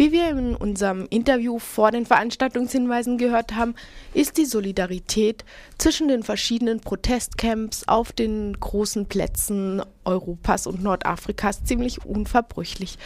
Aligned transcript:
Wie 0.00 0.12
wir 0.12 0.30
in 0.30 0.56
unserem 0.56 1.06
Interview 1.10 1.58
vor 1.58 1.90
den 1.90 2.06
Veranstaltungshinweisen 2.06 3.18
gehört 3.18 3.54
haben, 3.54 3.74
ist 4.14 4.38
die 4.38 4.46
Solidarität 4.46 5.44
zwischen 5.76 6.08
den 6.08 6.22
verschiedenen 6.22 6.80
Protestcamps 6.80 7.86
auf 7.86 8.10
den 8.10 8.58
großen 8.58 9.04
Plätzen 9.04 9.82
Europas 10.04 10.66
und 10.66 10.82
Nordafrikas 10.82 11.64
ziemlich 11.64 12.04
unverbrüchlich. 12.04 12.98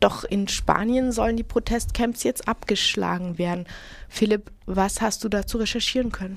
Doch 0.00 0.24
in 0.24 0.48
Spanien 0.48 1.12
sollen 1.12 1.36
die 1.36 1.44
Protestcamps 1.44 2.24
jetzt 2.24 2.46
abgeschlagen 2.48 3.38
werden. 3.38 3.66
Philipp, 4.08 4.52
was 4.66 5.00
hast 5.00 5.24
du 5.24 5.28
dazu 5.28 5.58
recherchieren 5.58 6.12
können? 6.12 6.36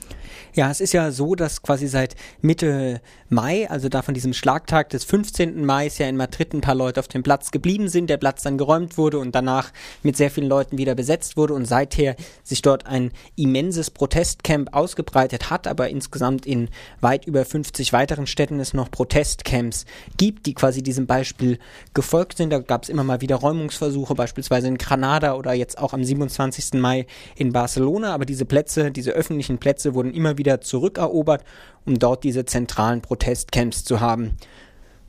Ja, 0.53 0.69
es 0.69 0.81
ist 0.81 0.93
ja 0.93 1.11
so, 1.11 1.35
dass 1.35 1.61
quasi 1.61 1.87
seit 1.87 2.15
Mitte 2.41 3.01
Mai, 3.29 3.69
also 3.69 3.87
da 3.87 4.01
von 4.01 4.13
diesem 4.13 4.33
Schlagtag 4.33 4.89
des 4.89 5.03
15. 5.03 5.65
Mai, 5.65 5.89
ja 5.97 6.07
in 6.07 6.17
Madrid 6.17 6.53
ein 6.53 6.61
paar 6.61 6.75
Leute 6.75 6.99
auf 6.99 7.07
dem 7.07 7.23
Platz 7.23 7.51
geblieben 7.51 7.87
sind, 7.87 8.09
der 8.09 8.17
Platz 8.17 8.43
dann 8.43 8.57
geräumt 8.57 8.97
wurde 8.97 9.19
und 9.19 9.33
danach 9.33 9.71
mit 10.01 10.17
sehr 10.17 10.31
vielen 10.31 10.49
Leuten 10.49 10.77
wieder 10.77 10.95
besetzt 10.95 11.37
wurde 11.37 11.53
und 11.53 11.65
seither 11.65 12.15
sich 12.43 12.61
dort 12.61 12.85
ein 12.85 13.11
immenses 13.35 13.91
Protestcamp 13.91 14.73
ausgebreitet 14.73 15.49
hat, 15.49 15.67
aber 15.67 15.89
insgesamt 15.89 16.45
in 16.45 16.69
weit 16.99 17.25
über 17.27 17.45
50 17.45 17.93
weiteren 17.93 18.27
Städten 18.27 18.59
es 18.59 18.73
noch 18.73 18.91
Protestcamps 18.91 19.85
gibt, 20.17 20.45
die 20.45 20.53
quasi 20.53 20.81
diesem 20.81 21.07
Beispiel 21.07 21.59
gefolgt 21.93 22.37
sind. 22.37 22.51
Da 22.51 22.59
gab 22.59 22.83
es 22.83 22.89
immer 22.89 23.03
mal 23.03 23.21
wieder 23.21 23.37
Räumungsversuche, 23.37 24.15
beispielsweise 24.15 24.67
in 24.67 24.77
Granada 24.77 25.35
oder 25.35 25.53
jetzt 25.53 25.77
auch 25.77 25.93
am 25.93 26.03
27. 26.03 26.79
Mai 26.79 27.05
in 27.35 27.53
Barcelona. 27.53 28.13
Aber 28.13 28.25
diese 28.25 28.45
Plätze, 28.45 28.91
diese 28.91 29.11
öffentlichen 29.11 29.57
Plätze 29.57 29.93
wurden 29.93 30.13
immer 30.13 30.37
wieder 30.37 30.61
zurückerobert, 30.61 31.43
um 31.85 31.99
dort 31.99 32.23
diese 32.23 32.45
zentralen 32.45 33.01
Protestcamps 33.01 33.83
zu 33.83 33.99
haben. 33.99 34.37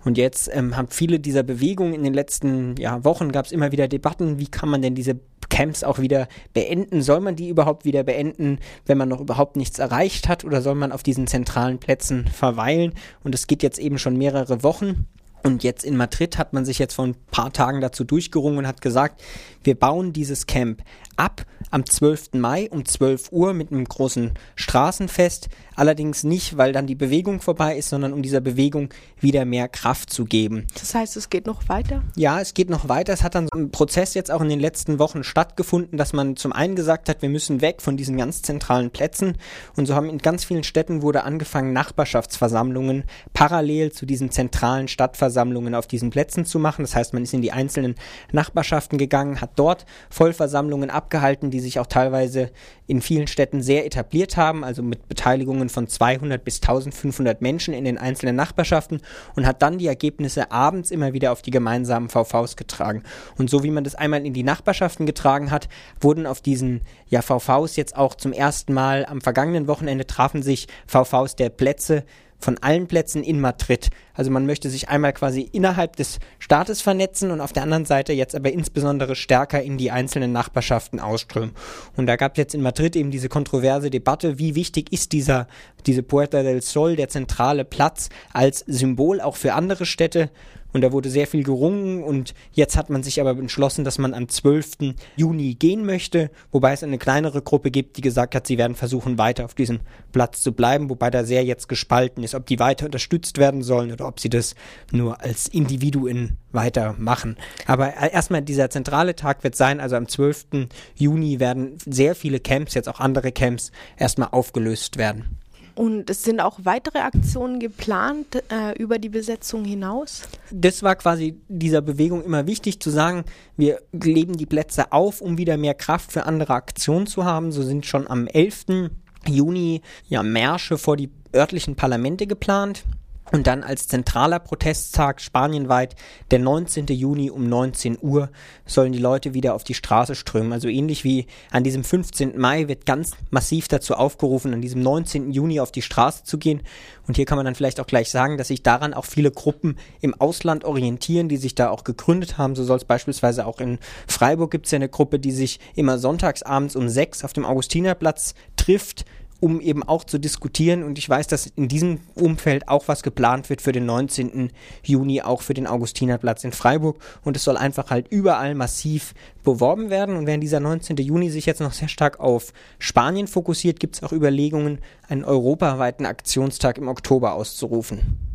Und 0.05 0.16
jetzt 0.16 0.48
ähm, 0.52 0.77
haben 0.77 0.88
viele 0.88 1.20
dieser 1.20 1.42
Bewegungen 1.42 1.92
in 1.92 2.05
den 2.05 2.14
letzten 2.14 2.77
ja, 2.77 3.05
Wochen 3.05 3.33
gab 3.33 3.47
es 3.47 3.52
immer 3.52 3.72
wieder 3.72 3.88
Debatten, 3.88 4.38
wie 4.38 4.47
kann 4.47 4.69
man 4.69 4.80
denn 4.80 4.95
diese 4.95 5.19
Camps 5.48 5.84
auch 5.84 5.98
wieder 5.98 6.28
beenden? 6.52 7.02
Soll 7.02 7.20
man 7.20 7.36
die 7.36 7.48
überhaupt 7.48 7.84
wieder 7.84 8.02
beenden, 8.02 8.58
wenn 8.86 8.98
man 8.98 9.08
noch 9.08 9.20
überhaupt 9.20 9.56
nichts 9.56 9.78
erreicht 9.78 10.28
hat, 10.28 10.44
oder 10.44 10.62
soll 10.62 10.74
man 10.74 10.92
auf 10.92 11.02
diesen 11.02 11.27
zentralen 11.27 11.78
Plätzen 11.78 12.27
verweilen? 12.28 12.94
Und 13.24 13.34
es 13.34 13.46
geht 13.46 13.62
jetzt 13.62 13.78
eben 13.78 13.98
schon 13.98 14.16
mehrere 14.16 14.62
Wochen. 14.62 15.06
Und 15.42 15.62
jetzt 15.62 15.84
in 15.84 15.96
Madrid 15.96 16.36
hat 16.36 16.52
man 16.52 16.64
sich 16.64 16.78
jetzt 16.78 16.94
vor 16.94 17.06
ein 17.06 17.14
paar 17.30 17.52
Tagen 17.52 17.80
dazu 17.80 18.05
durchgerungen 18.05 18.58
und 18.58 18.66
hat 18.66 18.82
gesagt, 18.82 19.22
wir 19.62 19.78
bauen 19.78 20.12
dieses 20.12 20.46
Camp 20.46 20.82
ab 21.19 21.44
am 21.70 21.84
12. 21.84 22.34
Mai 22.34 22.69
um 22.70 22.84
12 22.84 23.30
Uhr 23.33 23.52
mit 23.52 23.70
einem 23.72 23.84
großen 23.84 24.33
Straßenfest. 24.56 25.48
Allerdings 25.74 26.24
nicht, 26.24 26.56
weil 26.56 26.72
dann 26.72 26.86
die 26.86 26.94
Bewegung 26.94 27.41
vorbei 27.41 27.77
ist, 27.77 27.91
sondern 27.91 28.12
um 28.12 28.22
dieser 28.22 28.41
Bewegung 28.41 28.88
wieder 29.20 29.44
mehr 29.44 29.69
Kraft 29.69 30.11
zu 30.11 30.24
geben. 30.24 30.66
Das 30.74 30.94
heißt, 30.94 31.16
es 31.16 31.30
geht 31.30 31.46
noch 31.46 31.69
weiter? 31.69 32.02
Ja, 32.16 32.41
es 32.41 32.55
geht 32.55 32.70
noch 32.70 32.89
weiter. 32.89 33.12
Es 33.12 33.22
hat 33.22 33.34
dann 33.34 33.48
so 33.52 33.58
ein 33.58 33.70
Prozess 33.70 34.14
jetzt 34.14 34.30
auch 34.30 34.41
in 34.41 34.48
den 34.48 34.61
letzten 34.61 34.98
Wochen 34.98 35.22
stattgefunden, 35.22 35.98
dass 35.98 36.12
man 36.12 36.36
zum 36.36 36.52
einen 36.52 36.74
gesagt 36.74 37.08
hat, 37.08 37.22
wir 37.22 37.28
müssen 37.28 37.61
weg 37.61 37.80
von 37.83 37.96
diesen 37.96 38.16
ganz 38.16 38.42
zentralen 38.42 38.91
Plätzen. 38.91 39.36
Und 39.77 39.86
so 39.86 39.94
haben 39.94 40.08
in 40.08 40.19
ganz 40.19 40.44
vielen 40.44 40.64
Städten 40.64 41.02
wurde 41.02 41.24
angefangen, 41.24 41.72
Nachbarschaftsversammlungen 41.72 43.05
parallel 43.34 43.92
zu 43.92 44.06
diesen 44.06 44.30
zentralen 44.30 44.89
Stadtversammlungen 44.89 45.74
auf 45.74 45.86
diesen 45.86 46.11
Plätzen 46.11 46.44
zu 46.44 46.58
machen. 46.58 46.83
Das 46.83 46.96
heißt, 46.96 47.12
man 47.14 47.22
ist 47.22 47.34
in 47.34 47.42
die 47.42 47.52
einzelnen 47.52 47.94
Nachbarschaften 48.33 48.98
gegangen, 48.98 49.41
hat 49.41 49.50
dort 49.56 49.86
Vollversammlungen 50.11 50.91
abgehalten, 51.09 51.51
die 51.51 51.61
sich 51.61 51.81
auch 51.81 51.87
teilweise 51.87 52.51
in 52.87 53.01
vielen 53.01 53.27
Städten 53.27 53.62
sehr 53.62 53.87
etabliert 53.87 54.37
haben, 54.37 54.62
also 54.62 54.83
mit 54.83 55.09
Beteiligungen 55.09 55.70
von 55.70 55.89
200 55.89 56.45
bis 56.45 56.61
1500 56.61 57.41
Menschen 57.41 57.73
in 57.73 57.84
den 57.84 57.97
einzelnen 57.97 58.37
Nachbarschaften 58.37 59.01
und 59.34 59.47
hat 59.47 59.62
dann 59.62 59.79
die 59.79 59.86
Ergebnisse 59.86 60.53
abends 60.53 60.91
immer 60.91 61.14
wieder 61.14 61.33
auf 61.33 61.41
die 61.41 61.51
gemeinsamen 61.51 62.11
VVs 62.11 62.56
getragen. 62.56 63.05
Und 63.39 63.48
so 63.48 63.62
wie 63.62 63.70
man 63.70 63.84
das 63.84 63.95
einmal 63.95 64.27
in 64.27 64.34
die 64.34 64.42
Nachbarschaften 64.42 65.06
getragen 65.06 65.51
hat, 65.51 65.69
wurden 65.98 66.27
auf 66.27 66.42
diesen 66.42 66.83
ja, 67.09 67.23
VVs 67.23 67.77
jetzt 67.77 67.97
auch 67.97 68.14
zum 68.14 68.34
ersten 68.34 68.75
Mal 68.75 69.06
am 69.06 69.23
vergangenen 69.23 69.67
Wochenende 69.67 70.06
trafen 70.06 70.42
sich 70.42 70.69
VVs 70.86 71.36
der 71.36 71.48
Plätze 71.48 72.05
von 72.39 72.58
allen 72.58 72.86
Plätzen 72.86 73.23
in 73.23 73.40
Madrid. 73.40 73.89
Also 74.14 74.30
man 74.30 74.46
möchte 74.46 74.70
sich 74.70 74.89
einmal 74.89 75.12
quasi 75.12 75.48
innerhalb 75.52 75.96
des 75.96 76.18
Staates 76.39 76.80
vernetzen 76.80 77.30
und 77.30 77.40
auf 77.40 77.52
der 77.52 77.64
anderen 77.64 77.85
Seite 77.85 78.12
jetzt 78.12 78.35
aber 78.35 78.52
insbesondere 78.52 79.17
stärker 79.17 79.62
in 79.62 79.79
die 79.79 79.90
einzelnen 79.90 80.33
Nachbarschaften 80.33 81.01
ausströmen. 81.01 81.52
Und 81.96 82.07
da 82.07 82.17
gab 82.17 82.33
es 82.33 82.39
jetzt 82.39 82.55
in 82.55 82.62
Madrid 82.62 82.96
eben 82.96 83.11
diese 83.11 83.29
kontroverse 83.29 83.90
Debatte, 83.90 84.39
wie 84.39 84.55
wichtig 84.55 84.92
ist 84.92 85.12
dieser, 85.12 85.48
diese 85.86 86.02
Puerta 86.02 86.42
del 86.42 86.62
Sol, 86.62 86.96
der 86.96 87.08
zentrale 87.08 87.64
Platz, 87.64 88.08
als 88.33 88.61
Symbol 88.67 89.20
auch 89.20 89.36
für 89.36 89.55
andere 89.55 89.86
Städte 89.86 90.30
und 90.78 90.83
da 90.83 90.92
wurde 90.92 91.11
sehr 91.11 91.27
viel 91.27 91.42
gerungen 91.42 92.05
und 92.05 92.34
jetzt 92.52 92.77
hat 92.77 92.89
man 92.89 93.02
sich 93.02 93.20
aber 93.20 93.30
entschlossen, 93.30 93.84
dass 93.84 93.98
man 93.98 94.14
am 94.14 94.28
12. 94.28 94.94
Juni 95.16 95.55
gehen 95.55 95.84
möchte, 95.84 96.30
wobei 96.52 96.72
es 96.72 96.84
eine 96.84 96.98
kleinere 96.98 97.42
Gruppe 97.42 97.72
gibt, 97.72 97.96
die 97.96 98.00
gesagt 98.00 98.36
hat, 98.36 98.46
sie 98.46 98.58
werden 98.58 98.77
versuchen, 98.77 99.18
weiter 99.18 99.44
auf 99.44 99.55
diesem 99.55 99.80
Platz 100.12 100.40
zu 100.40 100.52
bleiben, 100.52 100.88
wobei 100.88 101.11
da 101.11 101.24
sehr 101.24 101.44
jetzt 101.44 101.68
gespalten 101.68 102.22
ist, 102.22 102.36
ob 102.36 102.46
die 102.46 102.61
weiter 102.61 102.86
unterstützt 102.86 103.38
werden 103.38 103.62
sollen 103.62 103.90
oder 103.90 104.06
ob 104.06 104.20
sie 104.20 104.28
das 104.28 104.55
nur 104.92 105.20
als 105.20 105.48
Individuen 105.48 106.36
weitermachen. 106.52 107.36
Aber 107.67 107.96
erstmal 107.96 108.42
dieser 108.42 108.70
zentrale 108.70 109.17
Tag 109.17 109.42
wird 109.42 109.56
sein, 109.56 109.80
also 109.80 109.96
am 109.96 110.06
12. 110.06 110.68
Juni 110.94 111.40
werden 111.40 111.77
sehr 111.84 112.14
viele 112.14 112.38
Camps, 112.38 112.74
jetzt 112.74 112.88
auch 112.88 113.00
andere 113.00 113.33
Camps, 113.33 113.72
erstmal 113.96 114.28
aufgelöst 114.30 114.96
werden. 114.96 115.38
Und 115.78 116.11
es 116.11 116.24
sind 116.24 116.40
auch 116.40 116.58
weitere 116.64 116.98
Aktionen 116.98 117.61
geplant 117.61 118.42
äh, 118.50 118.77
über 118.83 118.98
die 118.98 119.11
Besetzung 119.11 119.64
hinaus? 119.64 120.22
Das 120.50 120.83
war 120.83 120.96
quasi 120.96 121.40
dieser 121.46 121.83
Bewegung 121.83 122.24
immer 122.24 122.48
wichtig 122.48 122.80
zu 122.80 122.90
sagen, 122.90 123.24
wir 123.56 123.80
leben 123.92 124.36
die 124.36 124.46
Plätze 124.46 124.90
auf, 124.90 125.20
um 125.20 125.38
wieder 125.38 125.56
mehr 125.56 125.74
Kraft 125.74 126.11
für 126.11 126.27
andere 126.27 126.55
Aktionen 126.55 127.06
zu 127.06 127.24
haben. 127.24 127.52
So 127.52 127.62
sind 127.62 127.86
schon 127.86 128.11
am 128.11 128.26
11. 128.26 128.90
Juni 129.28 129.82
ja 130.08 130.25
Märsche 130.25 130.78
vor 130.78 130.96
die 130.96 131.11
örtlichen 131.32 131.76
Parlamente 131.76 132.26
geplant. 132.26 132.82
Und 133.31 133.46
dann 133.46 133.62
als 133.62 133.88
zentraler 133.88 134.38
Protesttag 134.38 135.20
spanienweit, 135.20 135.96
der 136.31 136.38
19. 136.38 136.87
Juni 136.87 137.31
um 137.31 137.49
19 137.49 137.99
Uhr, 138.00 138.31
sollen 138.64 138.93
die 138.93 138.99
Leute 138.99 139.34
wieder 139.34 139.55
auf 139.55 139.64
die 139.64 139.75
Straße 139.75 140.14
strömen. 140.14 140.52
Also 140.52 140.69
ähnlich 140.69 141.05
wie 141.05 141.26
an 141.50 141.62
diesem 141.62 141.84
15. 141.84 142.38
Mai 142.38 142.69
wird 142.69 142.87
ganz 142.87 143.12
massiv 143.31 143.69
dazu 143.69 143.94
aufgerufen, 143.94 144.55
an 144.55 144.62
diesem 144.62 144.82
19. 144.82 145.31
Juni 145.31 145.61
auf 145.61 145.72
die 145.72 145.82
Straße 145.82 146.25
zu 146.25 146.38
gehen. 146.38 146.62
Und 147.06 147.17
hier 147.17 147.26
kann 147.26 147.37
man 147.37 147.44
dann 147.44 147.55
vielleicht 147.55 147.81
auch 147.81 147.87
gleich 147.87 148.11
sagen, 148.11 148.38
dass 148.38 148.49
sich 148.49 148.62
daran 148.62 148.94
auch 148.94 149.05
viele 149.05 149.31
Gruppen 149.31 149.76
im 150.00 150.19
Ausland 150.19 150.64
orientieren, 150.64 151.28
die 151.28 151.37
sich 151.37 151.55
da 151.55 151.70
auch 151.70 151.84
gegründet 151.84 152.38
haben. 152.38 152.55
So 152.55 152.64
soll 152.64 152.78
es 152.78 152.84
beispielsweise 152.84 153.46
auch 153.46 153.61
in 153.61 153.78
Freiburg 154.06 154.50
gibt 154.50 154.67
es 154.67 154.72
ja 154.72 154.76
eine 154.76 154.88
Gruppe, 154.88 155.19
die 155.19 155.32
sich 155.32 155.61
immer 155.75 155.99
sonntagsabends 155.99 156.76
um 156.76 156.88
sechs 156.88 157.25
auf 157.25 157.32
dem 157.32 157.44
Augustinerplatz 157.44 158.34
trifft 158.56 159.05
um 159.40 159.60
eben 159.60 159.82
auch 159.82 160.04
zu 160.04 160.19
diskutieren. 160.19 160.82
Und 160.82 160.99
ich 160.99 161.08
weiß, 161.08 161.26
dass 161.26 161.46
in 161.46 161.69
diesem 161.69 162.00
Umfeld 162.14 162.69
auch 162.69 162.88
was 162.88 163.02
geplant 163.02 163.50
wird 163.50 163.62
für 163.62 163.72
den 163.72 163.87
19. 163.87 164.50
Juni, 164.82 165.22
auch 165.22 165.43
für 165.43 165.54
den 165.54 165.66
Augustinerplatz 165.66 166.44
in 166.44 166.52
Freiburg. 166.52 166.96
Und 167.22 167.37
es 167.37 167.44
soll 167.44 167.56
einfach 167.56 167.90
halt 167.90 168.08
überall 168.08 168.54
massiv 168.54 169.14
beworben 169.44 169.90
werden. 169.90 170.16
Und 170.16 170.26
während 170.26 170.43
dieser 170.43 170.60
19. 170.60 170.96
Juni 170.96 171.31
sich 171.31 171.46
jetzt 171.46 171.60
noch 171.60 171.72
sehr 171.72 171.88
stark 171.88 172.20
auf 172.20 172.52
Spanien 172.78 173.26
fokussiert, 173.26 173.81
gibt 173.81 173.96
es 173.96 174.02
auch 174.02 174.12
Überlegungen, 174.12 174.78
einen 175.08 175.25
europaweiten 175.25 176.06
Aktionstag 176.06 176.78
im 176.78 176.88
Oktober 176.88 177.34
auszurufen. 177.34 178.27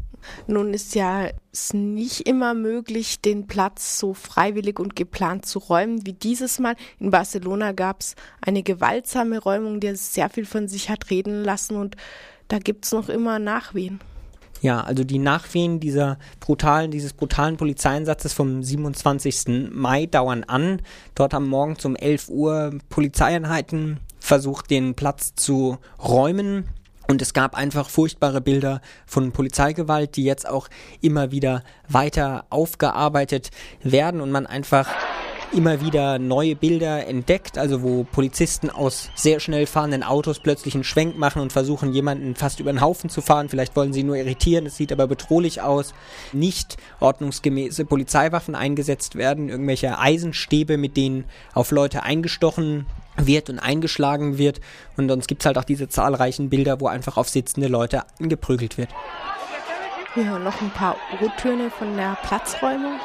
Nun 0.47 0.73
ist 0.73 0.95
ja 0.95 1.29
es 1.51 1.73
nicht 1.73 2.27
immer 2.27 2.53
möglich, 2.53 3.21
den 3.21 3.47
Platz 3.47 3.99
so 3.99 4.13
freiwillig 4.13 4.79
und 4.79 4.95
geplant 4.95 5.45
zu 5.45 5.59
räumen 5.59 6.05
wie 6.05 6.13
dieses 6.13 6.59
Mal. 6.59 6.75
In 6.99 7.11
Barcelona 7.11 7.71
gab 7.71 8.01
es 8.01 8.15
eine 8.41 8.63
gewaltsame 8.63 9.39
Räumung, 9.39 9.79
die 9.79 9.95
sehr 9.95 10.29
viel 10.29 10.45
von 10.45 10.67
sich 10.67 10.89
hat 10.89 11.09
reden 11.09 11.43
lassen 11.43 11.75
und 11.75 11.95
da 12.47 12.59
gibt 12.59 12.85
es 12.85 12.91
noch 12.91 13.09
immer 13.09 13.39
Nachwehen. 13.39 13.99
Ja, 14.63 14.79
also 14.79 15.03
die 15.03 15.19
Nachwehen 15.19 15.81
dieser 15.81 16.17
brutalen, 16.39 16.89
dieses 16.89 17.11
brutalen 17.11 17.57
Polizeieinsatzes 17.57 18.31
vom 18.31 18.63
27. 18.63 19.69
Mai 19.73 20.05
dauern 20.05 20.45
an. 20.45 20.81
Dort 21.15 21.33
haben 21.33 21.49
morgen 21.49 21.75
um 21.83 21.97
11 21.97 22.29
Uhr 22.29 22.79
Polizeieinheiten 22.87 23.99
versucht, 24.19 24.69
den 24.69 24.95
Platz 24.95 25.35
zu 25.35 25.79
räumen. 26.01 26.69
Und 27.07 27.21
es 27.21 27.33
gab 27.33 27.55
einfach 27.55 27.89
furchtbare 27.89 28.41
Bilder 28.41 28.81
von 29.05 29.31
Polizeigewalt, 29.31 30.15
die 30.15 30.23
jetzt 30.23 30.47
auch 30.47 30.69
immer 31.01 31.31
wieder 31.31 31.63
weiter 31.87 32.45
aufgearbeitet 32.49 33.51
werden 33.81 34.21
und 34.21 34.31
man 34.31 34.45
einfach 34.45 34.87
immer 35.53 35.81
wieder 35.81 36.19
neue 36.19 36.55
Bilder 36.55 37.05
entdeckt, 37.07 37.57
also 37.57 37.83
wo 37.83 38.03
Polizisten 38.03 38.69
aus 38.69 39.09
sehr 39.15 39.39
schnell 39.39 39.65
fahrenden 39.65 40.03
Autos 40.03 40.39
plötzlich 40.39 40.73
einen 40.73 40.83
Schwenk 40.83 41.17
machen 41.17 41.41
und 41.41 41.53
versuchen, 41.53 41.93
jemanden 41.93 42.35
fast 42.35 42.59
über 42.59 42.71
den 42.71 42.81
Haufen 42.81 43.09
zu 43.09 43.21
fahren. 43.21 43.49
Vielleicht 43.49 43.75
wollen 43.75 43.93
sie 43.93 44.03
nur 44.03 44.15
irritieren, 44.15 44.65
es 44.65 44.77
sieht 44.77 44.91
aber 44.91 45.07
bedrohlich 45.07 45.61
aus. 45.61 45.93
Nicht 46.31 46.77
ordnungsgemäße 46.99 47.85
Polizeiwaffen 47.85 48.55
eingesetzt 48.55 49.15
werden, 49.15 49.49
irgendwelche 49.49 49.99
Eisenstäbe, 49.99 50.77
mit 50.77 50.97
denen 50.97 51.25
auf 51.53 51.71
Leute 51.71 52.03
eingestochen 52.03 52.87
wird 53.17 53.49
und 53.49 53.59
eingeschlagen 53.59 54.37
wird. 54.37 54.59
Und 54.97 55.09
sonst 55.09 55.27
gibt 55.27 55.43
es 55.43 55.45
halt 55.45 55.57
auch 55.57 55.63
diese 55.63 55.87
zahlreichen 55.87 56.49
Bilder, 56.49 56.81
wo 56.81 56.87
einfach 56.87 57.17
auf 57.17 57.29
sitzende 57.29 57.67
Leute 57.67 58.03
angeprügelt 58.19 58.77
wird. 58.77 58.89
Wir 60.15 60.25
hören 60.25 60.43
noch 60.43 60.61
ein 60.61 60.71
paar 60.71 60.95
O-Töne 61.21 61.71
von 61.71 61.95
der 61.95 62.17
Platzräumung. 62.23 62.99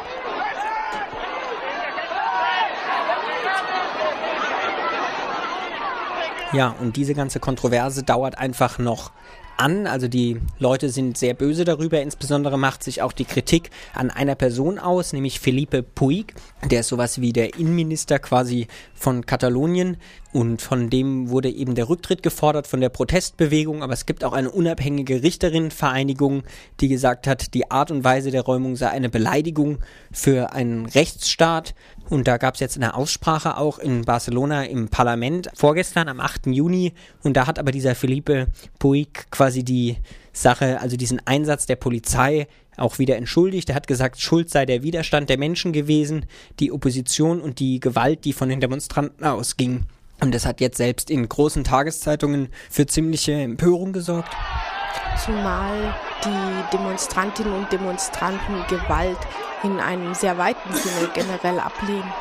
Ja, 6.53 6.75
und 6.81 6.97
diese 6.97 7.15
ganze 7.15 7.41
Kontroverse 7.41 8.03
dauert 8.03 8.39
einfach 8.39 8.79
noch 8.79 9.13
an. 9.59 9.87
Also 9.87 10.09
die 10.09 10.41
Leute 10.59 10.89
sind 10.89 11.19
sehr 11.19 11.35
böse 11.35 11.65
darüber. 11.65 12.01
Insbesondere 12.01 12.59
macht 12.59 12.83
sich 12.83 13.03
auch 13.03 13.13
die 13.13 13.27
Kritik 13.27 13.71
an 13.93 14.11
einer 14.11 14.35
Person 14.35 14.79
aus, 14.79 15.13
nämlich 15.13 15.41
Felipe 15.41 15.83
Puig. 15.83 16.33
Der 16.71 16.81
ist 16.81 16.89
sowas 16.89 17.21
wie 17.21 17.33
der 17.33 17.59
Innenminister 17.59 18.19
quasi 18.19 18.67
von 18.95 19.27
Katalonien. 19.27 19.99
Und 20.33 20.63
von 20.63 20.91
dem 20.91 21.31
wurde 21.31 21.51
eben 21.51 21.75
der 21.75 21.89
Rücktritt 21.89 22.23
gefordert 22.23 22.67
von 22.67 22.81
der 22.81 22.91
Protestbewegung. 22.91 23.83
Aber 23.83 23.93
es 23.93 24.07
gibt 24.07 24.25
auch 24.25 24.33
eine 24.33 24.51
unabhängige 24.51 25.23
Richterinnenvereinigung, 25.23 26.45
die 26.81 26.89
gesagt 26.89 27.27
hat, 27.27 27.55
die 27.55 27.71
Art 27.71 27.91
und 27.91 28.05
Weise 28.05 28.31
der 28.31 28.43
Räumung 28.43 28.77
sei 28.77 28.89
eine 28.89 29.09
Beleidigung 29.09 29.79
für 30.13 30.53
einen 30.53 30.87
Rechtsstaat. 30.87 31.75
Und 32.09 32.27
da 32.27 32.39
gab 32.39 32.55
es 32.55 32.61
jetzt 32.61 32.77
eine 32.77 32.95
Aussprache 32.95 33.57
auch 33.59 33.79
in 33.79 34.05
Barcelona 34.05 34.65
im 34.65 34.89
Parlament 34.89 35.51
vorgestern 35.55 36.09
am 36.09 36.21
8. 36.21 36.47
Juni. 36.47 36.95
Und 37.23 37.37
da 37.37 37.47
hat 37.47 37.59
aber 37.59 37.71
dieser 37.71 37.95
Felipe 37.95 38.49
Puig 38.79 39.31
quasi 39.31 39.63
die 39.63 39.97
Sache, 40.33 40.81
also 40.81 40.97
diesen 40.97 41.21
Einsatz 41.27 41.67
der 41.67 41.77
Polizei 41.77 42.47
auch 42.77 42.99
wieder 42.99 43.17
entschuldigt. 43.17 43.69
Er 43.69 43.75
hat 43.75 43.87
gesagt, 43.87 44.21
Schuld 44.21 44.51
sei 44.51 44.65
der 44.65 44.83
Widerstand 44.83 45.29
der 45.29 45.39
Menschen 45.39 45.73
gewesen, 45.73 46.27
die 46.61 46.73
Opposition 46.73 47.41
und 47.41 47.59
die 47.59 47.81
Gewalt, 47.81 48.25
die 48.25 48.33
von 48.33 48.49
den 48.49 48.61
Demonstranten 48.61 49.25
ausging. 49.25 49.85
Und 50.21 50.35
das 50.35 50.47
hat 50.47 50.61
jetzt 50.61 50.79
selbst 50.79 51.11
in 51.11 51.29
großen 51.29 51.65
Tageszeitungen 51.65 52.49
für 52.71 52.87
ziemliche 52.87 53.33
Empörung 53.33 53.93
gesorgt. 53.93 54.35
Zumal 55.25 55.95
die 56.25 56.77
Demonstrantinnen 56.77 57.53
und 57.53 57.73
Demonstranten 57.73 58.65
Gewalt 58.69 59.19
in 59.63 59.81
einem 59.81 60.15
sehr 60.15 60.39
weiten 60.39 60.73
Sinne 60.73 61.09
generell 61.13 61.61
ablehnen. 61.61 62.13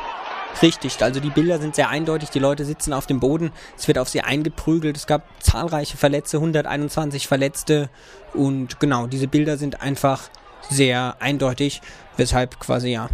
Richtig, 0.60 1.00
also 1.02 1.20
die 1.20 1.30
Bilder 1.30 1.60
sind 1.60 1.76
sehr 1.76 1.88
eindeutig, 1.88 2.30
die 2.30 2.40
Leute 2.40 2.64
sitzen 2.64 2.92
auf 2.92 3.06
dem 3.06 3.20
Boden, 3.20 3.52
es 3.76 3.86
wird 3.86 3.98
auf 3.98 4.08
sie 4.08 4.22
eingeprügelt, 4.22 4.96
es 4.96 5.06
gab 5.06 5.22
zahlreiche 5.40 5.96
Verletzte, 5.96 6.38
121 6.38 7.28
Verletzte 7.28 7.88
und 8.34 8.80
genau, 8.80 9.06
diese 9.06 9.28
Bilder 9.28 9.56
sind 9.56 9.82
einfach 9.82 10.22
sehr 10.68 11.16
eindeutig, 11.20 11.80
weshalb 12.16 12.58
quasi 12.58 12.88
ja 12.88 13.08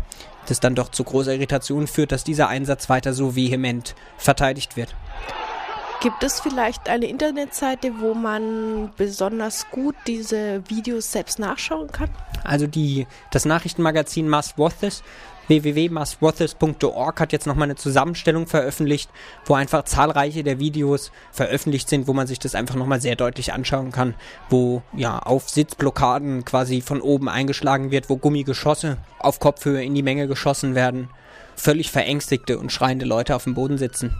das 0.46 0.60
dann 0.60 0.74
doch 0.74 0.90
zu 0.90 1.04
großer 1.04 1.34
Irritation 1.34 1.86
führt, 1.86 2.12
dass 2.12 2.24
dieser 2.24 2.48
Einsatz 2.48 2.88
weiter 2.88 3.12
so 3.12 3.36
vehement 3.36 3.94
verteidigt 4.16 4.76
wird. 4.76 4.94
Gibt 6.04 6.22
es 6.22 6.38
vielleicht 6.38 6.90
eine 6.90 7.06
Internetseite, 7.06 7.98
wo 7.98 8.12
man 8.12 8.92
besonders 8.94 9.70
gut 9.70 9.94
diese 10.06 10.62
Videos 10.68 11.10
selbst 11.10 11.38
nachschauen 11.38 11.90
kann? 11.90 12.10
Also 12.44 12.66
die, 12.66 13.06
das 13.30 13.46
Nachrichtenmagazin 13.46 14.30
This 14.80 15.02
www.mustwatches.org 15.48 17.20
hat 17.20 17.32
jetzt 17.32 17.46
nochmal 17.46 17.68
eine 17.68 17.76
Zusammenstellung 17.76 18.46
veröffentlicht, 18.46 19.08
wo 19.46 19.54
einfach 19.54 19.84
zahlreiche 19.84 20.44
der 20.44 20.58
Videos 20.58 21.10
veröffentlicht 21.32 21.88
sind, 21.88 22.06
wo 22.06 22.12
man 22.12 22.26
sich 22.26 22.38
das 22.38 22.54
einfach 22.54 22.74
nochmal 22.74 23.00
sehr 23.00 23.16
deutlich 23.16 23.54
anschauen 23.54 23.90
kann, 23.90 24.14
wo 24.50 24.82
ja 24.94 25.20
auf 25.20 25.48
Sitzblockaden 25.48 26.44
quasi 26.44 26.82
von 26.82 27.00
oben 27.00 27.30
eingeschlagen 27.30 27.90
wird, 27.90 28.10
wo 28.10 28.18
Gummigeschosse 28.18 28.98
auf 29.18 29.40
Kopfhöhe 29.40 29.82
in 29.82 29.94
die 29.94 30.02
Menge 30.02 30.28
geschossen 30.28 30.74
werden, 30.74 31.08
völlig 31.56 31.90
verängstigte 31.90 32.58
und 32.58 32.72
schreiende 32.72 33.06
Leute 33.06 33.34
auf 33.34 33.44
dem 33.44 33.54
Boden 33.54 33.78
sitzen. 33.78 34.14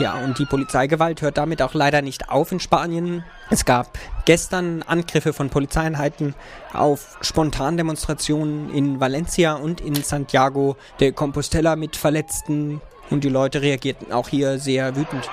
Ja, 0.00 0.14
und 0.14 0.40
die 0.40 0.44
Polizeigewalt 0.44 1.22
hört 1.22 1.38
damit 1.38 1.62
auch 1.62 1.72
leider 1.72 2.02
nicht 2.02 2.28
auf 2.28 2.50
in 2.50 2.58
Spanien. 2.58 3.24
Es 3.50 3.64
gab 3.64 3.96
gestern 4.24 4.82
Angriffe 4.82 5.32
von 5.32 5.50
Polizeieinheiten 5.50 6.34
auf 6.72 7.16
Spontandemonstrationen 7.20 8.74
in 8.74 8.98
Valencia 8.98 9.54
und 9.54 9.80
in 9.80 9.94
Santiago 9.94 10.76
de 10.98 11.12
Compostela 11.12 11.76
mit 11.76 11.94
Verletzten 11.94 12.80
und 13.10 13.22
die 13.22 13.28
Leute 13.28 13.62
reagierten 13.62 14.12
auch 14.12 14.28
hier 14.28 14.58
sehr 14.58 14.96
wütend. 14.96 15.30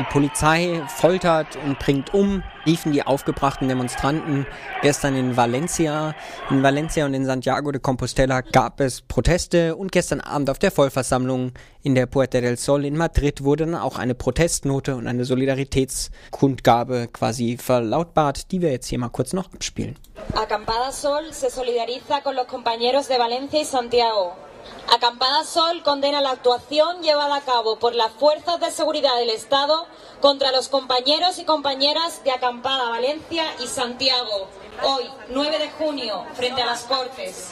Die 0.00 0.04
Polizei 0.04 0.82
foltert 0.88 1.58
und 1.62 1.78
bringt 1.78 2.14
um, 2.14 2.42
riefen 2.64 2.92
die 2.92 3.02
aufgebrachten 3.02 3.68
Demonstranten 3.68 4.46
gestern 4.80 5.14
in 5.14 5.36
Valencia. 5.36 6.14
In 6.48 6.62
Valencia 6.62 7.04
und 7.04 7.12
in 7.12 7.26
Santiago 7.26 7.70
de 7.70 7.82
Compostela 7.82 8.40
gab 8.40 8.80
es 8.80 9.02
Proteste 9.02 9.76
und 9.76 9.92
gestern 9.92 10.20
Abend 10.20 10.48
auf 10.48 10.58
der 10.58 10.70
Vollversammlung 10.70 11.52
in 11.82 11.94
der 11.94 12.06
Puerta 12.06 12.40
del 12.40 12.56
Sol 12.56 12.86
in 12.86 12.96
Madrid 12.96 13.44
wurde 13.44 13.66
dann 13.66 13.74
auch 13.74 13.98
eine 13.98 14.14
Protestnote 14.14 14.96
und 14.96 15.06
eine 15.06 15.26
Solidaritätskundgabe 15.26 17.08
quasi 17.12 17.58
verlautbart, 17.58 18.52
die 18.52 18.62
wir 18.62 18.70
jetzt 18.70 18.86
hier 18.86 18.98
mal 18.98 19.10
kurz 19.10 19.34
noch 19.34 19.52
abspielen. 19.52 19.98
Acampada 20.34 20.92
Sol 20.92 21.30
se 21.30 21.50
solidariza 21.50 22.22
con 22.22 22.36
los 22.36 22.46
compañeros 22.46 23.06
de 23.06 23.18
Valencia 23.18 23.60
y 23.60 23.66
Santiago. 23.66 24.49
Acampada 24.92 25.44
Sol 25.44 25.82
condena 25.82 26.20
la 26.20 26.30
actuación 26.30 27.02
llevada 27.02 27.36
a 27.36 27.40
cabo 27.42 27.78
por 27.78 27.94
las 27.94 28.10
fuerzas 28.12 28.58
de 28.60 28.70
seguridad 28.70 29.16
del 29.16 29.30
Estado 29.30 29.86
contra 30.20 30.52
los 30.52 30.68
compañeros 30.68 31.38
y 31.38 31.44
compañeras 31.44 32.24
de 32.24 32.32
Acampada 32.32 32.88
Valencia 32.88 33.44
y 33.60 33.66
Santiago, 33.66 34.48
hoy, 34.82 35.04
9 35.28 35.58
de 35.58 35.70
junio, 35.70 36.24
frente 36.34 36.62
a 36.62 36.66
las 36.66 36.82
Cortes. 36.82 37.50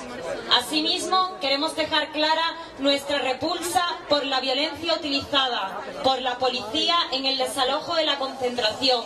Asimismo, 0.59 1.37
queremos 1.41 1.77
dejar 1.77 2.11
clara 2.13 2.57
nuestra 2.79 3.19
repulsa 3.19 3.85
por 4.09 4.27
la 4.27 4.41
violencia 4.41 4.95
utilizada 4.95 5.81
por 6.03 6.21
la 6.21 6.39
policía 6.39 6.97
en 7.13 7.25
el 7.25 7.39
desalojo 7.39 7.95
de 7.95 8.05
la 8.05 8.19
concentración. 8.19 9.05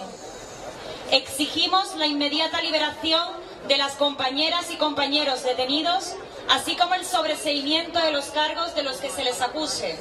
Exigimos 1.11 1.95
la 1.97 2.07
inmediata 2.07 2.63
liberación 2.63 3.29
de 3.69 3.77
las 3.77 3.95
compañeras 3.97 4.71
y 4.71 4.77
compañeros 4.77 5.43
detenidos 5.43 6.15
así 6.49 6.77
como 6.77 6.95
el 6.95 7.05
sobreseimiento 7.05 7.99
de 8.01 8.13
los 8.13 8.27
cargos 8.27 8.75
de 8.75 8.83
los 8.83 8.97
que 8.99 9.11
se 9.11 9.25
les 9.25 9.41
acuse. 9.41 9.97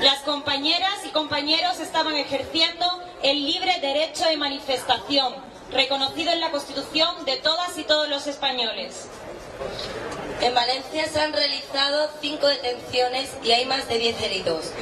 Las 0.00 0.20
compañeras 0.22 1.04
y 1.06 1.10
compañeros 1.10 1.78
estaban 1.80 2.14
ejerciendo 2.16 2.86
el 3.22 3.46
libre 3.46 3.78
derecho 3.80 4.24
de 4.24 4.36
manifestación, 4.36 5.34
reconocido 5.70 6.32
en 6.32 6.40
la 6.40 6.50
Constitución 6.50 7.24
de 7.24 7.36
todas 7.36 7.78
y 7.78 7.84
todos 7.84 8.08
los 8.08 8.26
españoles. 8.26 9.08
En 10.40 10.54
Valencia 10.54 11.06
se 11.06 11.20
han 11.20 11.32
realizado 11.32 12.10
cinco 12.20 12.48
detenciones 12.48 13.30
y 13.44 13.52
hay 13.52 13.66
más 13.66 13.88
de 13.88 13.98
diez 13.98 14.20
heridos. 14.20 14.72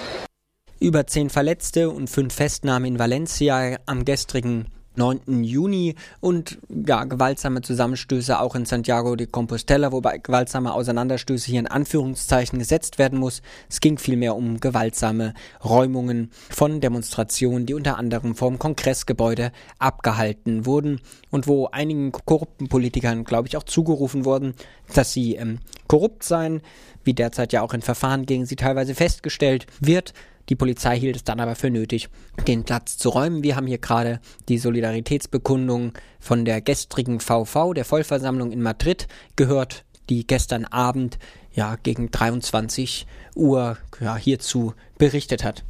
Über 0.80 1.04
zehn 1.06 1.28
Verletzte 1.28 1.90
und 1.90 2.08
fünf 2.08 2.34
Festnahmen 2.34 2.86
in 2.86 2.98
Valencia 2.98 3.78
am 3.84 4.06
gestrigen 4.06 4.79
9. 5.00 5.42
Juni 5.42 5.94
und 6.20 6.58
ja, 6.68 7.04
gewaltsame 7.04 7.62
Zusammenstöße 7.62 8.38
auch 8.38 8.54
in 8.54 8.66
Santiago 8.66 9.16
de 9.16 9.26
Compostela, 9.26 9.92
wobei 9.92 10.18
gewaltsame 10.18 10.74
Auseinanderstöße 10.74 11.50
hier 11.50 11.60
in 11.60 11.66
Anführungszeichen 11.66 12.58
gesetzt 12.58 12.98
werden 12.98 13.18
muss. 13.18 13.40
Es 13.70 13.80
ging 13.80 13.96
vielmehr 13.96 14.36
um 14.36 14.60
gewaltsame 14.60 15.32
Räumungen 15.64 16.30
von 16.50 16.82
Demonstrationen, 16.82 17.64
die 17.64 17.72
unter 17.72 17.96
anderem 17.96 18.34
vom 18.34 18.58
Kongressgebäude 18.58 19.52
abgehalten 19.78 20.66
wurden 20.66 21.00
und 21.30 21.46
wo 21.46 21.68
einigen 21.68 22.12
korrupten 22.12 22.68
Politikern, 22.68 23.24
glaube 23.24 23.48
ich, 23.48 23.56
auch 23.56 23.64
zugerufen 23.64 24.26
wurden, 24.26 24.54
dass 24.94 25.12
sie 25.14 25.36
ähm, 25.36 25.60
korrupt 25.88 26.24
seien, 26.24 26.60
wie 27.04 27.14
derzeit 27.14 27.54
ja 27.54 27.62
auch 27.62 27.72
in 27.72 27.80
Verfahren 27.80 28.26
gegen 28.26 28.44
sie 28.44 28.56
teilweise 28.56 28.94
festgestellt 28.94 29.66
wird. 29.80 30.12
Die 30.50 30.56
Polizei 30.56 30.98
hielt 30.98 31.14
es 31.14 31.24
dann 31.24 31.38
aber 31.38 31.54
für 31.54 31.70
nötig, 31.70 32.08
den 32.48 32.64
Platz 32.64 32.98
zu 32.98 33.08
räumen. 33.08 33.44
Wir 33.44 33.54
haben 33.54 33.68
hier 33.68 33.78
gerade 33.78 34.20
die 34.48 34.58
Solidaritätsbekundung 34.58 35.92
von 36.18 36.44
der 36.44 36.60
gestrigen 36.60 37.20
VV, 37.20 37.72
der 37.72 37.84
Vollversammlung 37.84 38.50
in 38.50 38.60
Madrid, 38.60 39.06
gehört, 39.36 39.84
die 40.08 40.26
gestern 40.26 40.64
Abend 40.64 41.20
ja 41.52 41.76
gegen 41.80 42.10
23 42.10 43.06
Uhr 43.36 43.78
ja, 44.00 44.16
hierzu 44.16 44.74
berichtet 44.98 45.44
hat. 45.44 45.64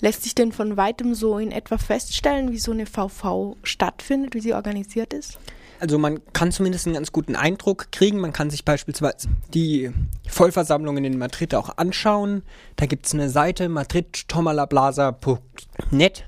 Lässt 0.00 0.22
sich 0.22 0.34
denn 0.34 0.52
von 0.52 0.76
weitem 0.76 1.14
so 1.14 1.38
in 1.38 1.50
etwa 1.50 1.78
feststellen, 1.78 2.52
wie 2.52 2.58
so 2.58 2.72
eine 2.72 2.84
VV 2.84 3.56
stattfindet, 3.62 4.34
wie 4.34 4.40
sie 4.40 4.52
organisiert 4.52 5.14
ist? 5.14 5.38
Also 5.78 5.98
man 5.98 6.20
kann 6.32 6.52
zumindest 6.52 6.86
einen 6.86 6.94
ganz 6.94 7.12
guten 7.12 7.36
Eindruck 7.36 7.92
kriegen. 7.92 8.18
Man 8.18 8.32
kann 8.32 8.48
sich 8.50 8.64
beispielsweise 8.64 9.28
die 9.52 9.90
Vollversammlungen 10.28 11.04
in 11.04 11.18
Madrid 11.18 11.54
auch 11.54 11.76
anschauen. 11.76 12.42
Da 12.76 12.86
gibt 12.86 13.04
es 13.06 13.12
eine 13.14 13.28
Seite 13.28 13.68
madridtomalablasa.net, 13.68 16.24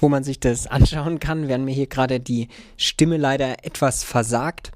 wo 0.00 0.08
man 0.08 0.24
sich 0.24 0.40
das 0.40 0.66
anschauen 0.66 1.20
kann, 1.20 1.46
während 1.48 1.64
mir 1.64 1.74
hier 1.74 1.86
gerade 1.86 2.18
die 2.20 2.48
Stimme 2.76 3.16
leider 3.16 3.64
etwas 3.64 4.02
versagt. 4.02 4.72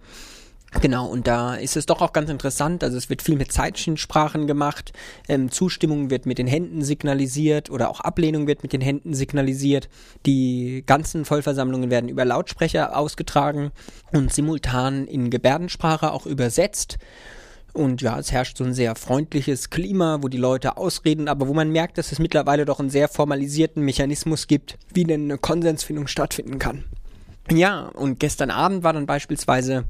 Genau, 0.81 1.07
und 1.07 1.27
da 1.27 1.55
ist 1.55 1.77
es 1.77 1.87
doch 1.87 2.01
auch 2.01 2.13
ganz 2.13 2.31
interessant. 2.31 2.83
Also 2.83 2.97
es 2.97 3.11
wird 3.11 3.23
viel 3.23 3.37
mit 3.37 3.53
Zeichensprachen 3.53 4.47
gemacht. 4.47 4.93
Ähm, 5.29 5.51
Zustimmung 5.51 6.11
wird 6.11 6.25
mit 6.25 6.39
den 6.39 6.47
Händen 6.47 6.83
signalisiert 6.83 7.71
oder 7.71 7.91
auch 7.91 8.01
Ablehnung 8.01 8.47
wird 8.47 8.63
mit 8.63 8.73
den 8.73 8.81
Händen 8.81 9.15
signalisiert. 9.15 9.89
Die 10.25 10.83
ganzen 10.87 11.25
Vollversammlungen 11.25 11.91
werden 11.91 12.09
über 12.09 12.25
Lautsprecher 12.25 12.97
ausgetragen 12.97 13.71
und 14.13 14.33
simultan 14.33 15.07
in 15.07 15.31
Gebärdensprache 15.31 16.11
auch 16.11 16.27
übersetzt. 16.27 16.99
Und 17.75 18.03
ja, 18.03 18.19
es 18.19 18.33
herrscht 18.33 18.59
so 18.59 18.65
ein 18.65 18.75
sehr 18.75 18.95
freundliches 18.95 19.71
Klima, 19.71 20.19
wo 20.21 20.29
die 20.29 20.39
Leute 20.39 20.77
ausreden, 20.77 21.29
aber 21.29 21.49
wo 21.49 21.55
man 21.55 21.71
merkt, 21.71 21.97
dass 21.97 22.13
es 22.13 22.19
mittlerweile 22.19 22.65
doch 22.65 22.81
einen 22.81 22.91
sehr 22.91 23.09
formalisierten 23.09 23.83
Mechanismus 23.83 24.47
gibt, 24.47 24.79
wie 24.93 25.05
denn 25.05 25.25
eine 25.25 25.39
Konsensfindung 25.39 26.07
stattfinden 26.07 26.59
kann. 26.59 26.85
Ja, 27.51 27.89
und 27.89 28.21
gestern 28.21 28.51
Abend 28.51 28.85
war 28.85 28.93
dann 28.93 29.07
beispielsweise 29.07 29.85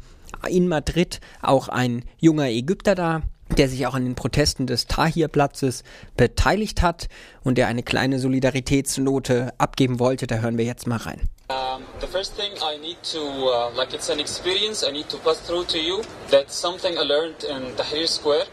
in 0.49 0.69
Madrid 0.69 1.21
auch 1.41 1.69
ein 1.69 2.05
junger 2.19 2.49
Ägypter 2.49 2.95
da, 2.95 3.23
der 3.57 3.69
sich 3.69 3.87
auch 3.87 3.95
an 3.95 4.05
den 4.05 4.15
Protesten 4.15 4.67
des 4.67 4.87
Tahir-Platzes 4.87 5.83
beteiligt 6.17 6.83
hat 6.83 7.09
und 7.45 7.59
der 7.59 7.67
eine 7.67 7.83
kleine 7.83 8.19
Solidaritätsnote 8.19 9.53
abgeben 9.59 9.99
wollte. 9.99 10.27
Da 10.27 10.37
hören 10.37 10.59
wir 10.59 10.65
jetzt 10.65 10.87
mal 10.87 10.97
rein. 10.97 11.29
Um, 11.49 11.83
the 12.01 12.07
first 12.07 12.35
thing 12.35 12.53
I 12.63 12.79
need 12.79 12.97
to, 13.13 13.19
uh, 13.19 13.71
like 13.77 13.93
it's 13.93 14.09
an 14.09 14.19
experience 14.19 14.83
I 14.83 14.91
need 14.91 15.11
to 15.11 15.19
pass 15.19 15.39
through 15.41 15.67
to 15.67 15.79
you. 15.79 16.01
That's 16.31 16.59
something 16.59 16.97
I 16.97 17.03
learned 17.03 17.45
in 17.45 17.77
Tahrir 17.77 18.07
Square. 18.07 18.47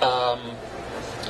Um, 0.00 0.38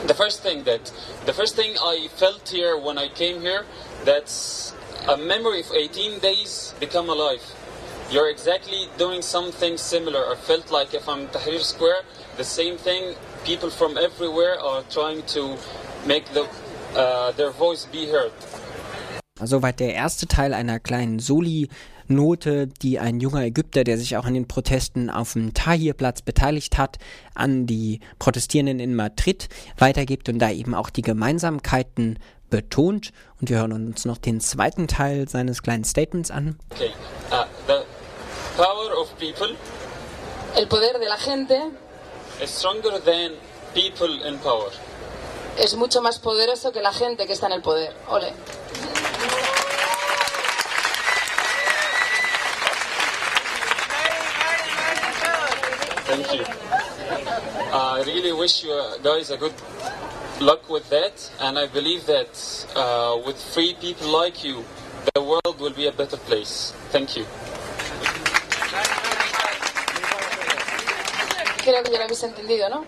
the 0.06 0.14
first 0.14 0.42
thing 0.42 0.62
that, 0.64 0.92
the 1.26 1.32
first 1.32 1.56
thing 1.56 1.74
I 1.82 2.08
felt 2.16 2.48
here 2.48 2.78
when 2.78 2.96
I 2.96 3.08
came 3.08 3.40
here, 3.40 3.64
that's 4.04 4.72
a 5.08 5.16
memory 5.16 5.60
of 5.60 5.72
18 5.72 6.20
days 6.20 6.74
become 6.78 7.08
alive. 7.08 7.42
You're 8.10 8.28
exactly 8.28 8.88
doing 8.98 9.22
something 9.22 9.78
similar. 9.78 10.32
I 10.32 10.34
felt 10.34 10.72
like 10.72 10.94
if 10.94 11.08
I'm 11.08 11.28
Tahrir 11.28 11.62
Square, 11.62 12.02
the 12.36 12.44
same 12.44 12.76
thing. 12.76 13.14
People 13.44 13.70
from 13.70 13.96
everywhere 13.96 14.58
are 14.60 14.82
trying 14.90 15.22
to 15.28 15.56
make 16.08 16.24
the, 16.34 16.44
uh, 16.96 17.30
their 17.36 17.52
voice 17.52 17.86
be 17.86 18.10
heard. 18.10 18.32
Soweit 19.40 19.78
der 19.78 19.94
erste 19.94 20.26
Teil 20.26 20.54
einer 20.54 20.80
kleinen 20.80 21.20
Soli-Note, 21.20 22.66
die 22.66 22.98
ein 22.98 23.20
junger 23.20 23.44
Ägypter, 23.44 23.84
der 23.84 23.96
sich 23.96 24.16
auch 24.16 24.24
an 24.24 24.34
den 24.34 24.48
Protesten 24.48 25.08
auf 25.08 25.34
dem 25.34 25.54
Tahir-Platz 25.54 26.22
beteiligt 26.22 26.78
hat, 26.78 26.98
an 27.36 27.66
die 27.66 28.00
Protestierenden 28.18 28.80
in 28.80 28.96
Madrid 28.96 29.48
weitergibt 29.78 30.28
und 30.28 30.40
da 30.40 30.50
eben 30.50 30.74
auch 30.74 30.90
die 30.90 31.02
Gemeinsamkeiten 31.02 32.18
betont. 32.50 33.12
Und 33.40 33.50
wir 33.50 33.58
hören 33.58 33.72
uns 33.72 34.04
noch 34.04 34.18
den 34.18 34.40
zweiten 34.40 34.88
Teil 34.88 35.28
seines 35.28 35.62
kleinen 35.62 35.84
Statements 35.84 36.32
an. 36.32 36.58
Okay. 36.72 36.90
Uh, 37.30 37.44
the 37.68 37.84
power 38.56 38.92
of 38.98 39.10
people 39.18 39.56
El 40.56 40.66
poder 40.68 40.98
de 40.98 41.08
la 41.08 41.16
gente 41.16 41.70
is 42.42 42.50
stronger 42.50 42.98
than 43.00 43.32
people 43.74 44.26
in 44.26 44.38
power. 44.38 44.70
es 45.58 45.74
mucho 45.74 46.00
más 46.00 46.18
poderoso 46.18 46.72
que 46.72 46.80
la 46.80 46.92
gente 46.92 47.26
que 47.26 47.32
está 47.34 47.46
en 47.46 47.52
el 47.52 47.62
poder. 47.62 47.94
Ole. 48.08 48.32
Thank 56.06 56.32
you. 56.34 56.44
I 57.72 58.02
really 58.04 58.32
wish 58.32 58.64
you 58.64 58.74
guys 59.02 59.30
a 59.30 59.36
good 59.36 59.54
luck 60.40 60.68
with 60.68 60.88
that, 60.90 61.30
and 61.40 61.58
I 61.58 61.66
believe 61.68 62.06
that 62.06 62.66
uh, 62.74 63.18
with 63.24 63.36
free 63.54 63.74
people 63.80 64.08
like 64.08 64.42
you, 64.42 64.64
the 65.14 65.22
world 65.22 65.60
will 65.60 65.72
be 65.72 65.86
a 65.86 65.92
better 65.92 66.16
place. 66.16 66.72
Thank 66.90 67.16
you. 67.16 67.24
Creo 71.70 71.84
que 71.84 71.92
ya 71.92 71.98
lo 71.98 72.04
habéis 72.04 72.22
entendido, 72.24 72.68
¿no? 72.68 72.84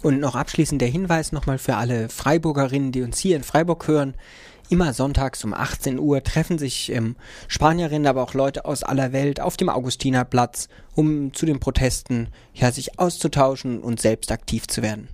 Und 0.02 0.20
noch 0.20 0.36
abschließend 0.36 0.82
der 0.82 0.90
Hinweis 0.90 1.32
nochmal 1.32 1.58
für 1.58 1.78
alle 1.78 2.10
Freiburgerinnen, 2.10 2.92
die 2.92 3.02
uns 3.02 3.18
hier 3.18 3.38
in 3.38 3.44
Freiburg 3.44 3.88
hören. 3.88 4.16
Immer 4.68 4.92
sonntags 4.92 5.46
um 5.46 5.54
18 5.54 6.00
Uhr 6.00 6.22
treffen 6.22 6.58
sich 6.58 6.92
ähm, 6.92 7.16
Spanierinnen, 7.48 8.08
aber 8.08 8.24
auch 8.24 8.34
Leute 8.34 8.66
aus 8.66 8.84
aller 8.84 9.14
Welt 9.14 9.40
auf 9.40 9.56
dem 9.56 9.70
Augustinerplatz, 9.70 10.68
um 10.96 11.34
zu 11.34 11.46
den 11.46 11.62
Protesten 11.62 12.28
ja, 12.54 12.74
sich 12.74 13.00
auszutauschen 13.00 13.80
und 13.80 14.02
selbst 14.02 14.34
aktiv 14.34 14.68
zu 14.68 14.82
werden. 14.82 15.08